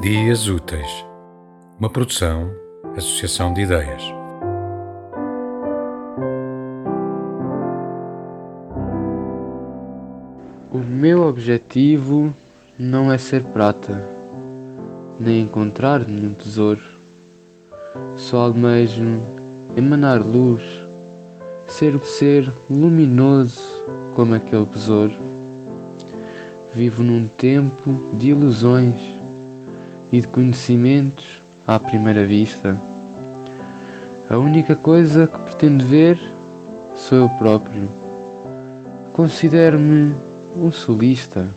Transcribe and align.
Dias 0.00 0.48
Úteis, 0.48 1.04
uma 1.78 1.90
produção, 1.90 2.50
associação 2.96 3.52
de 3.52 3.60
ideias. 3.60 4.02
O 10.72 10.78
meu 10.78 11.20
objetivo 11.24 12.34
não 12.78 13.12
é 13.12 13.18
ser 13.18 13.42
prata, 13.42 14.02
nem 15.18 15.42
encontrar 15.42 16.08
nenhum 16.08 16.32
tesouro. 16.32 16.80
Só 18.16 18.38
almejo 18.38 19.20
emanar 19.76 20.22
luz, 20.22 20.62
ser 21.68 21.98
ser 21.98 22.50
luminoso 22.70 23.60
como 24.16 24.34
aquele 24.34 24.64
besouro. 24.64 25.12
Vivo 26.72 27.02
num 27.02 27.28
tempo 27.28 27.92
de 28.14 28.30
ilusões 28.30 29.09
e 30.12 30.20
de 30.20 30.28
conhecimentos 30.28 31.40
à 31.66 31.78
primeira 31.78 32.24
vista. 32.24 32.76
A 34.28 34.38
única 34.38 34.76
coisa 34.76 35.26
que 35.26 35.38
pretendo 35.38 35.84
ver 35.84 36.20
sou 36.96 37.18
eu 37.18 37.28
próprio. 37.30 37.88
Considero-me 39.12 40.14
um 40.56 40.70
solista. 40.70 41.48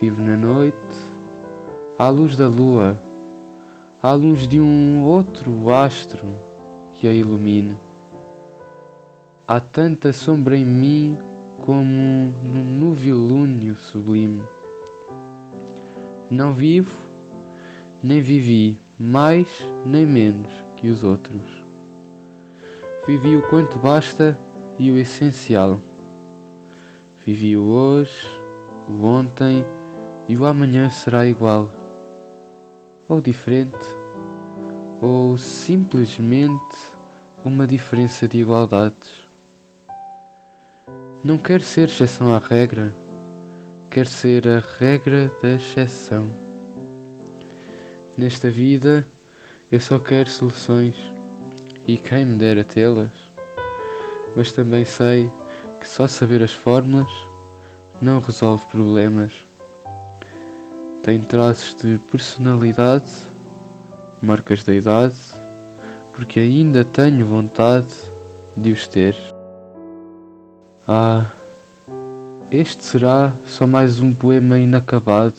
Vivo 0.00 0.22
na 0.22 0.36
noite, 0.36 0.76
à 1.98 2.08
luz 2.08 2.36
da 2.36 2.46
lua, 2.46 2.96
à 4.00 4.12
luz 4.12 4.46
de 4.46 4.60
um 4.60 5.02
outro 5.02 5.72
astro 5.74 6.26
que 6.94 7.08
a 7.08 7.12
ilumine. 7.12 7.76
Há 9.46 9.60
tanta 9.60 10.12
sombra 10.12 10.56
em 10.56 10.64
mim 10.64 11.18
como 11.58 12.32
num 12.42 12.78
novilúnio 12.78 13.74
sublime. 13.76 14.42
Não 16.30 16.52
vivo, 16.52 16.94
nem 18.02 18.20
vivi 18.20 18.78
mais 18.98 19.48
nem 19.86 20.04
menos 20.04 20.52
que 20.76 20.88
os 20.90 21.02
outros. 21.02 21.40
Vivi 23.06 23.34
o 23.34 23.48
quanto 23.48 23.78
basta 23.78 24.38
e 24.78 24.90
o 24.90 24.98
essencial. 24.98 25.80
Vivi 27.24 27.56
o 27.56 27.62
hoje, 27.62 28.28
o 28.90 29.04
ontem 29.04 29.64
e 30.28 30.36
o 30.36 30.44
amanhã 30.44 30.90
será 30.90 31.26
igual, 31.26 31.70
ou 33.08 33.22
diferente, 33.22 33.86
ou 35.00 35.38
simplesmente 35.38 36.76
uma 37.42 37.66
diferença 37.66 38.28
de 38.28 38.38
igualdades. 38.38 39.26
Não 41.24 41.38
quero 41.38 41.62
ser 41.62 41.88
exceção 41.88 42.34
à 42.34 42.38
regra 42.38 42.92
quer 43.98 44.06
ser 44.06 44.46
a 44.46 44.62
regra 44.78 45.28
da 45.42 45.54
exceção. 45.54 46.30
Nesta 48.16 48.48
vida 48.48 49.04
eu 49.72 49.80
só 49.80 49.98
quero 49.98 50.30
soluções 50.30 50.94
e 51.84 51.96
quem 51.96 52.24
me 52.24 52.38
dera 52.38 52.62
tê-las, 52.62 53.10
mas 54.36 54.52
também 54.52 54.84
sei 54.84 55.28
que 55.80 55.88
só 55.88 56.06
saber 56.06 56.44
as 56.44 56.52
fórmulas 56.52 57.10
não 58.00 58.20
resolve 58.20 58.64
problemas. 58.66 59.32
Tenho 61.02 61.26
traços 61.26 61.74
de 61.82 61.98
personalidade, 61.98 63.10
marcas 64.22 64.62
da 64.62 64.76
idade, 64.76 65.18
porque 66.14 66.38
ainda 66.38 66.84
tenho 66.84 67.26
vontade 67.26 67.92
de 68.56 68.70
os 68.70 68.86
ter. 68.86 69.16
Ah, 70.86 71.32
este 72.50 72.82
será 72.82 73.32
só 73.46 73.66
mais 73.66 74.00
um 74.00 74.14
poema 74.14 74.58
inacabado 74.58 75.34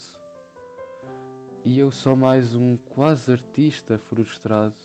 e 1.66 1.80
eu 1.80 1.92
só 1.92 2.16
mais 2.16 2.54
um 2.54 2.78
quase 2.78 3.32
artista 3.32 3.98
frustrado. 3.98 4.76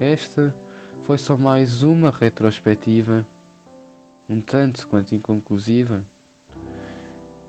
Esta 0.00 0.54
foi 1.02 1.18
só 1.18 1.36
mais 1.36 1.82
uma 1.82 2.10
retrospectiva, 2.10 3.26
um 4.28 4.40
tanto 4.40 4.88
quanto 4.88 5.14
inconclusiva, 5.14 6.02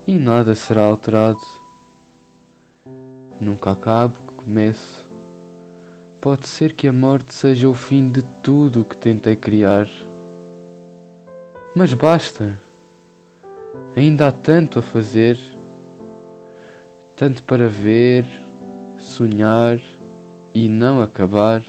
e 0.05 0.19
nada 0.19 0.53
será 0.53 0.83
alterado. 0.83 1.39
Nunca 3.39 3.72
acabo 3.72 4.17
que 4.27 4.43
começo. 4.43 5.05
Pode 6.19 6.47
ser 6.47 6.73
que 6.73 6.88
a 6.88 6.93
morte 6.93 7.33
seja 7.33 7.69
o 7.69 7.73
fim 7.73 8.09
de 8.09 8.22
tudo 8.43 8.81
o 8.81 8.85
que 8.85 8.97
tentei 8.97 9.38
criar. 9.38 9.88
Mas 11.75 11.93
basta! 11.93 12.62
Ainda 13.95 14.29
há 14.29 14.31
tanto 14.31 14.79
a 14.79 14.81
fazer, 14.81 15.37
tanto 17.15 17.43
para 17.43 17.67
ver, 17.69 18.25
sonhar 18.97 19.79
e 20.51 20.67
não 20.67 20.99
acabar. 20.99 21.61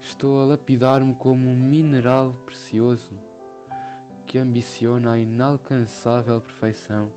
Estou 0.00 0.40
a 0.40 0.46
lapidar-me 0.46 1.14
como 1.16 1.50
um 1.50 1.54
mineral 1.54 2.32
precioso 2.46 3.12
que 4.24 4.38
ambiciona 4.38 5.12
a 5.12 5.18
inalcançável 5.18 6.40
perfeição. 6.40 7.12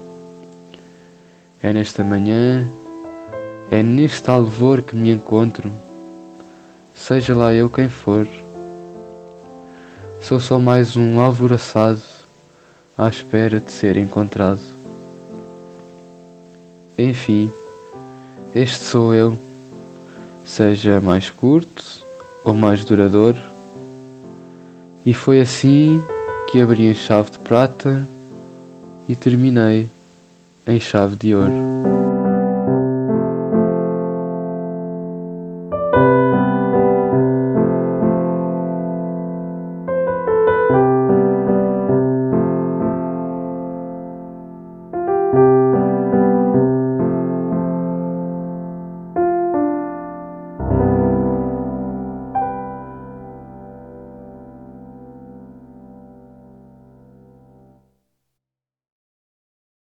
É 1.64 1.72
nesta 1.72 2.04
manhã, 2.04 2.68
é 3.72 3.82
neste 3.82 4.30
alvor 4.30 4.82
que 4.82 4.98
me 4.98 5.12
encontro, 5.12 5.72
seja 6.94 7.34
lá 7.34 7.54
eu 7.54 7.70
quem 7.70 7.88
for. 7.88 8.28
Sou 10.22 10.42
só 10.42 10.60
mais 10.60 10.98
um 10.98 11.22
alvoroçado 11.22 12.09
à 13.00 13.08
espera 13.08 13.62
de 13.62 13.72
ser 13.72 13.96
encontrado. 13.96 14.60
Enfim, 16.98 17.50
este 18.54 18.84
sou 18.84 19.14
eu, 19.14 19.40
seja 20.44 21.00
mais 21.00 21.30
curto 21.30 21.82
ou 22.44 22.54
mais 22.54 22.84
duradouro, 22.84 23.40
e 25.06 25.14
foi 25.14 25.40
assim 25.40 26.04
que 26.52 26.62
abri 26.62 26.88
em 26.88 26.94
chave 26.94 27.32
de 27.32 27.40
prata 27.40 28.06
e 29.08 29.16
terminei 29.16 29.88
em 30.68 30.78
chave 30.78 31.16
de 31.16 31.34
ouro. 31.34 31.69